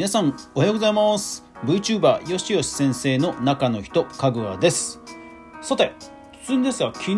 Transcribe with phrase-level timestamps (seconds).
[0.00, 1.44] 皆さんおはようございます。
[1.62, 4.98] VTuber よしよし先生の中の人かぐわです。
[5.60, 5.92] さて
[6.42, 7.16] 突然ですが昨日、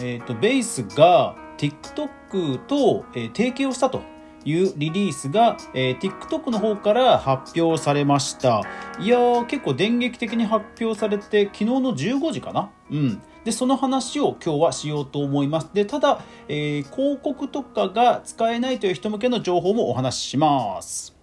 [0.00, 4.00] えーと、ベースが TikTok と、えー、提携をしたと。
[4.44, 8.62] いうリリースが、えー、TikTok の方から発表されました。
[9.00, 12.70] いやー結構電撃的に発表されて昨日の15時かな？
[12.90, 13.22] うん。
[13.44, 15.70] でその話を今日はしようと思います。
[15.72, 21.16] でただ、えー、広告とかが使えないという人向けの情報もお話しします。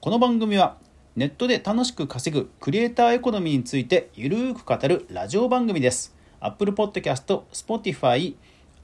[0.00, 0.76] この番組は
[1.16, 6.14] ネットで楽しく稼ぐクリエイターエコノミーについてゆるーく語るラジオ番組です。
[6.40, 8.34] Apple Podcast、Spotify、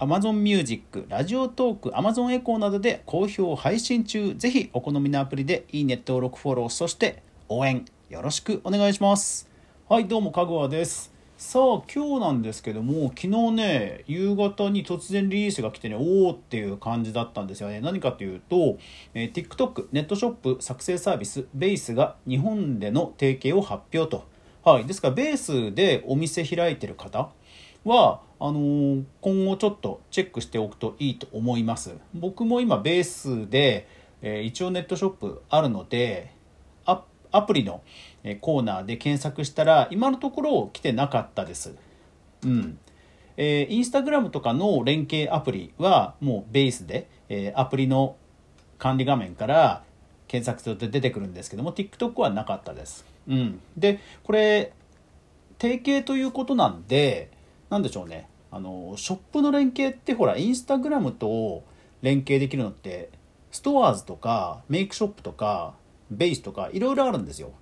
[0.00, 4.34] Amazon Music、ラジオトーク、Amazon エコーなどで好評配信中。
[4.34, 9.46] ぜひお好みのアプリでいいネット登録フォロー、そして応援よろしくお願いします。
[9.90, 11.12] はい、どうも、かぐわです。
[11.36, 18.76] さあ今日なんですけども昨日ね夕方に突然リリースが来てねおおっていう感じだったんですよね何かというと、
[19.14, 24.26] えー、TikTok ネットショップ作成サービスベースが日本での提携を発表と
[24.62, 27.30] はいですからベースでお店開いてる方
[27.84, 33.86] はあのー、今後ちょっとチェックしておくといいと思います僕も今ベースで、
[34.22, 36.32] えー、一応ネットショップあるので
[37.32, 37.82] アプリの
[38.40, 41.74] コーナーで検索したら今のところ来てなかったです。
[42.44, 42.78] うん。
[43.36, 48.16] えー、インスタグラムとかの連携アプリはもうベースで、え、アプリの
[48.78, 49.82] 管理画面から
[50.26, 53.04] 検索すると出てくるんですけども TikTok はなかったです。
[53.28, 53.60] うん。
[53.76, 54.72] で、これ
[55.58, 57.30] 提携ということなんで
[57.70, 58.28] 何でしょうね。
[58.50, 61.62] あのショップの連携ってほらインスタグラムと
[62.02, 63.10] 連携できるのって
[63.52, 65.74] ストアーズとかメイクショップとか
[66.10, 67.52] ベースとかいろいろあるんですよ。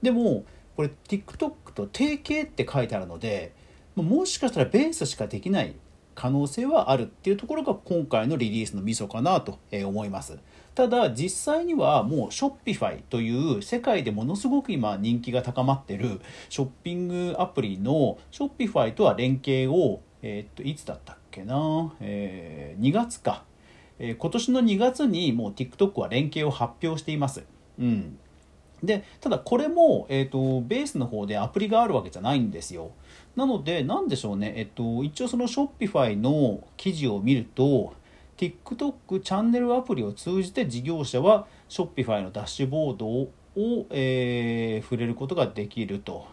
[0.00, 0.44] でも
[0.76, 3.52] これ TikTok と提携って書いてあるので
[3.96, 5.74] もしかしたらベースしかできない
[6.14, 10.38] 可能性はあるっていうところが今回のリリースのミソかなと思います。
[10.74, 23.44] ただ実際にはもう Shopify という世界でものすごく今人気が高まってるショッピングアプリの Shopify とは連携をえ、っといつだったっけな、えー、2月か、
[23.98, 27.44] え、今年の2月にもう TikTok は連携を発表しています。
[27.78, 28.18] うん、
[28.82, 32.92] でただこれも、えーと、ベースの方でアプリがあるわけじゃないんですよ。
[33.36, 37.94] なので何でしょうね、えっと、一応その Shopify の記事を見ると
[38.36, 46.26] TikTok チャンネルアプリを通じて事業者は Shopify のダッシュボードを、えー、触れることができると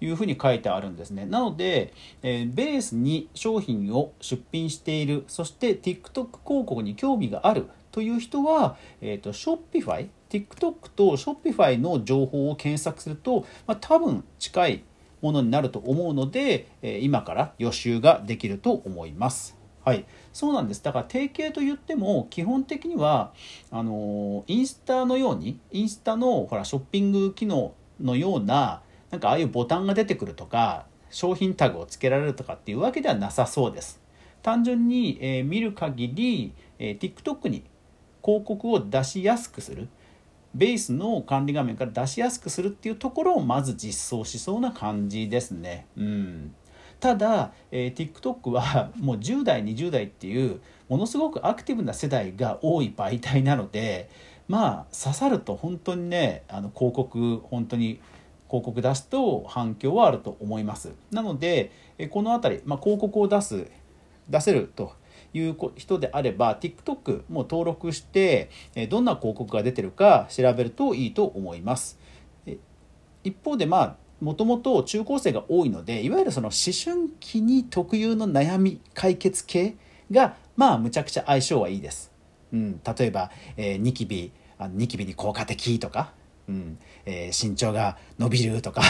[0.00, 1.26] いうふうに書いてあるんですね。
[1.26, 14.84] なので、えー、ベースに商品を出品している、そして TikTok 広告に興味があるという人は、えーと、Shopify、TikTok と Shopify の情報を検索すると、まあ、多分近い
[15.20, 19.60] ものになると思うので、え、今から予習ができると思います。
[19.82, 20.84] はい、そうなんです。
[20.84, 23.32] だから提携と言っても基本的には
[23.70, 34.00] あのインスタのようにインスタのほらショッピング機能のようななんかああいうボタンが出てくるとか商品タグをつけられるとかっていうわけではなさそうです。
[34.42, 37.64] 単純に、えー、見る限り、えー、TikTok に
[38.24, 39.88] 広告を出しやすくする
[40.54, 45.86] ベースの管理画面から出しやすくするっていうところをまず実装しそうな感じですね。
[45.96, 46.54] うん、
[46.98, 54.10] ただ、えー、TikTok はもう10代20代っていうものすごくアクティブな世代が多い媒体なので
[54.48, 58.00] まあ刺さると本当にねあの広告本当に
[58.48, 60.92] 広告出すと反響はあると思います。
[61.12, 61.70] なので
[62.10, 63.66] この辺り、まあ、広告を出す
[64.28, 64.94] 出せると
[65.32, 68.50] いう人であれば TikTok も登録して
[68.88, 71.98] どんな広告が出てるか調べるといいと思います。
[73.22, 79.76] 一方でまあもともと中高生が多いのでいわゆるその思春期に特有の悩み解決系
[80.10, 82.12] がまあむちゃくちゃ相性はいいです。
[82.52, 86.12] うん、例えば、えー、ニキビあニキビに効果的とか、
[86.48, 88.82] うんえー、身長が伸びるとか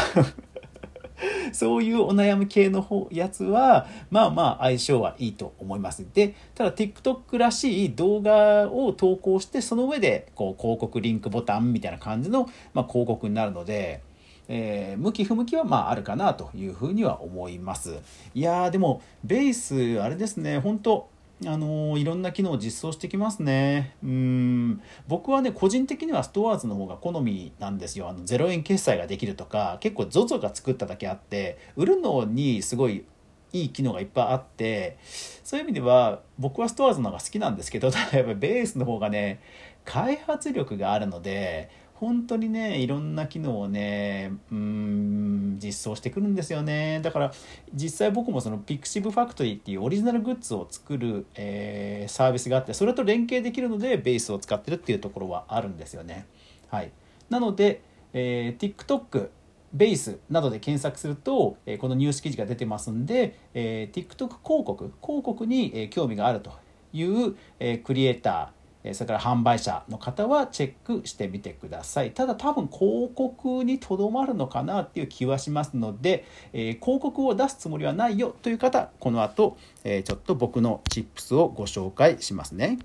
[1.53, 6.07] そういうお悩み系の方やつは、まあまあ相性はいいと思います。
[6.13, 14.01] で、ただ TikTok らしい動画を投稿して、その上でこう広告リンクボタンみたいな感じの、まあ、広告になるので、
[14.49, 17.99] えー、向き不向きはまああるかなというふうには思います。
[18.35, 21.09] いやーでもベースあれですね、本当
[21.47, 23.97] あのいろんな機能を実装してきますね。
[24.03, 28.09] うん僕はね個人的にはストアーズの方が好みなんですよ。
[28.09, 33.05] あの0円決済ができるとか結構 ZOZO が作っただけあって売るのにすごい
[33.53, 39.41] いい機能がいっぱいあってそういう意味では僕はストアーズの方が好きなんですけどただやっぱりベースの方がね
[39.85, 41.71] 開発力があるので
[42.01, 47.01] 本当にねいろんな機能をねうん実装してくるんですよね。
[47.03, 47.33] だから
[47.75, 56.27] 実際僕もその Pixiv Factory っていうオリジナルグッズを作る、えー、サービスがあってそれと連携できるのでベースを使ってるっていうところはあるんですよね。
[56.71, 56.91] はい。
[57.29, 57.83] なので、
[58.15, 59.29] えー、TikTok
[59.75, 66.51] ベースなどで検索すると、えこのニュース記事が出てますんで、え TikTok 広告広告に、え興味があると
[66.93, 68.60] いう、えクリエイター
[68.93, 72.13] それから販売者の方はチェックしてみてください。
[72.13, 82.79] ただ多分広告にとどまるのかなっていう気はしますので、え、広告を出すつもりはないよという方、この後、え、ちょっと僕のチップスをご紹介しますね。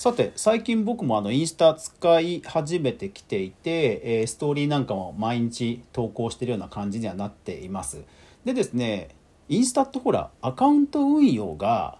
[0.00, 8.02] さて最近僕もあのインスタ使い始めてきていて、え、ストーリーなんかも毎日投稿してるような感じにはなっています。
[8.46, 9.08] でですね
[9.50, 11.98] インスタってほらアカウント運用が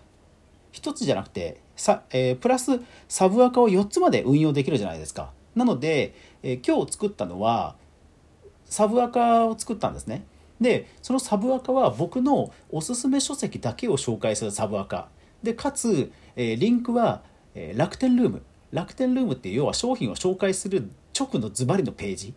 [0.73, 5.31] 1つじゃなくてさ、えー、プラスサブアカを4つまで運用できるじゃないですか。
[5.55, 7.77] なので、えー、今日作ったのは
[8.65, 10.25] サブアカを作ったんですね。
[10.59, 15.09] でそのサブアカは僕のおすすめ書籍だけを紹介するサブアカ。
[15.43, 18.43] でかつ、えリンクはえー、楽天ルーム。
[18.73, 22.35] 楽天ルームって要は商品を紹介する直のズバリのページ、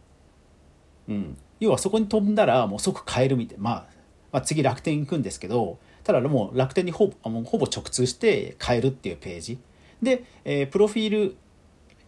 [1.07, 3.57] うん、要はそこに飛んだらもう即買えるみたい。
[3.57, 3.86] な、まあ、
[4.31, 9.60] まあ次楽天行くんですけどただもう楽天にほぼもうほぼ直通して買えるっていうページ。
[10.01, 11.36] で、えー、プロフィール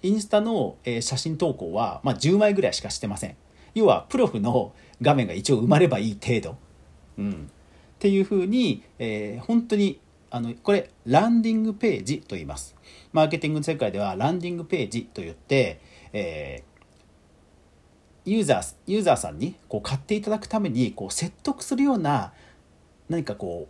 [0.01, 3.35] インスタの、えー、写真投稿は、まあ、10枚ぐらいしかしてません。
[3.73, 6.57] 要はプロフの画面が一応埋まればいい程度、
[7.17, 7.35] うん、っ
[7.99, 9.99] ていうふうに、えー、本当に
[10.29, 12.75] あのこれランディングページと言います
[13.13, 15.79] マーケティングの世界ではランディングページと言って、
[16.11, 22.33] えー、ユーザーユーザーさんにこう買っていただくためにこう説得するような
[23.09, 23.67] 何かこ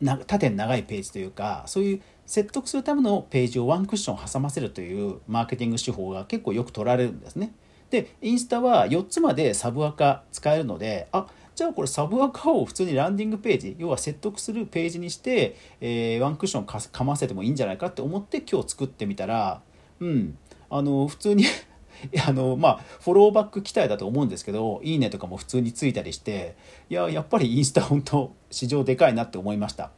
[0.00, 7.52] うな縦に長いページというかそういう説得するためのページをワンクッション挟ませるというマーケティング手法が結構よく取られるんですね。
[7.90, 19.62] でインスタは4つまでサブアカ使えるのであじゃあこれサブアカを普通にランディングページ要は説得するページにして、えー、ワンクッションかませてもいいんじゃないかって思って今日作ってみたら
[20.00, 21.44] うんあの普通に
[22.26, 26.56] あのまあフォローバック期待だと思うんですけどいいねとかも普通についたりして
[26.90, 29.90] いややっぱりインスタ本当市場でかいなって思いました。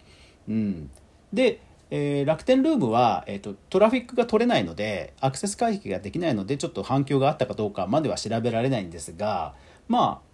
[0.49, 0.91] うん、
[1.32, 9.55] でえー、楽天ルームは、えーと、トラフィックが取れないのでアクセス回避ができないのでちょっと反響があったかどうかまでは調べられないんですが
[9.87, 10.25] まあ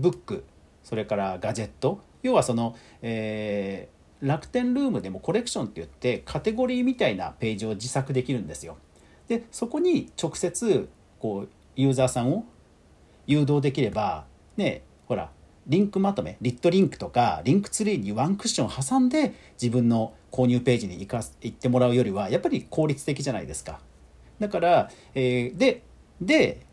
[0.00, 0.44] ブック
[0.82, 8.76] それからガジェット要はその、えー、楽天ルームでもコレクションって言ってカテゴリーみたいなページを自作できるんですよ。
[9.28, 10.88] でそこに直接
[11.20, 12.44] こうユーザーさんを
[13.26, 14.24] 誘導できれば
[14.56, 15.30] ねほら
[15.66, 23.80] リンクまとめリットリンクとかリンクツリーにワンクッションを挟んで自分の購入ページに行か行ってもらうよりはやっぱり効率的じゃないですか。
[24.38, 25.82] だから、えー、で
[26.20, 26.66] で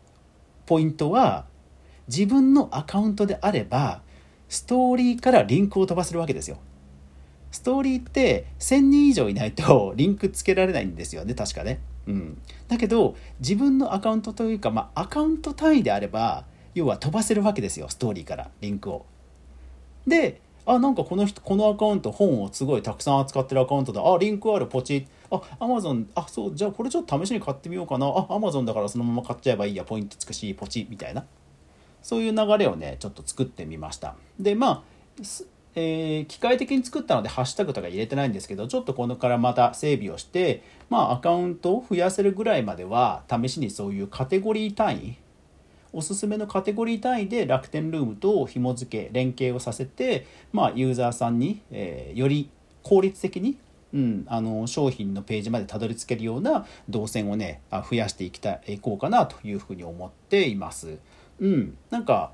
[0.66, 1.46] ポイントは
[2.08, 4.02] 自分のアカウントであれば
[4.48, 6.58] ストーリーからリンクを飛ばせるわけですよ。
[7.50, 11.80] ストーリーって1000人以上いないと リンクつけられないんですよね確かね。
[12.06, 12.38] うん、
[12.68, 16.44] だけど自分のアカウントというか、まあ、アカウント単位であれば
[16.74, 19.04] 要は飛ばせるわけですよストーリーからリンクを。
[20.06, 31.24] であなんかこの人このアカウント本をすごいたくさん扱ってるアカウントだあリンクあるポチあアマゾンあそうじゃあこれちょっと試しに買ってみようかなあアマゾンだからそのまま買っちゃえばいいやポイントつくしポチみたいな
[32.08, 34.82] そういう流れをねちょっと作ってみましたでまあ
[35.74, 45.18] えー、機械的に作ったのでハッシュタグとか入れてないんですけどちょっとこのからまた整備をしてまあアカウントを増やせるぐらいまでは試しにそういうカテゴリー単位
[45.92, 52.48] おすすめのカテゴリー単位で楽天ルームと紐付け連携をさせて、まあ、ユーザーさんに、えー、より
[52.82, 53.58] 効率的に、
[53.92, 60.98] うん、あの商品のページまでたどり着けるような動線をね増やしていきたいこうかなというふうに思っています。
[61.40, 62.32] うん、なんか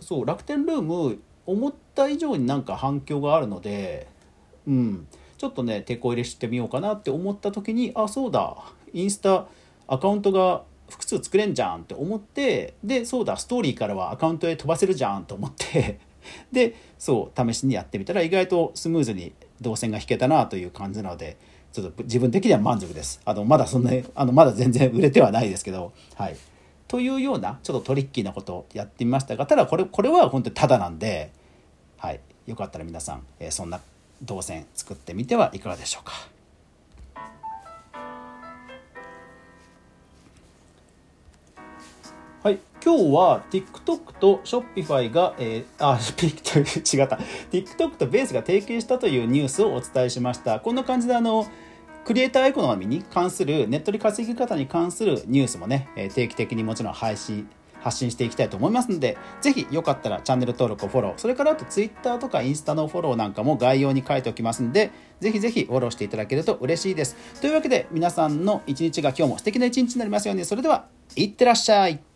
[0.00, 4.06] そう楽天ルーム思った以上になんか反響があるので、
[4.66, 5.06] うん、
[5.38, 8.56] ちょっとね手こ入れしてみようかなって思った時にあそうだ。
[8.92, 9.46] インスタ
[9.86, 15.98] アカウントが複数作れんじゃんって思ってでそうだストーリーからはアカウントへ飛ばせるじゃんと思って
[16.52, 21.36] でそう試しにやってみたら意外とスムーズに動線が引けたなという感じなので
[21.72, 23.20] ちょっと自分的には満足です。
[23.24, 26.36] あのまだそんなあのまだ全然売れてはないですけどはい。
[26.88, 31.32] というようなちょっとトリッキーなことをやってみましたがただこれこれは本当にただなんで、
[31.98, 33.80] はい、よかったら皆さん、え、そんな
[34.22, 36.12] 動線作ってみてはいかがでしょうか。
[42.42, 47.16] はい、今日は TikTok と Shopify が、えー、あ、 違った。
[47.50, 50.60] TikTok とベースが提携したというニュースをお伝えしました。
[50.60, 51.46] こんな感じであの、
[52.04, 57.48] クリエイターエコノミーに関する、ネットで稼ぎ方に関するニュースもね、え定期的にもちろん配信、
[57.80, 67.16] 発信していきたいと思いますので、ぜひよかったらチャンネル登録をフォロー、それからあと Twitter とかインスタのフォローなんかも概要に書いておきますので、ぜひぜひフォローしていただけると嬉しいです。
[67.40, 72.13] というわけで皆さんの一日が今日も素敵な一日になりますように、それでは、いってらっしゃい。